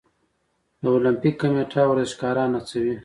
[0.81, 2.95] د المپیک کمیټه ورزشکاران هڅوي؟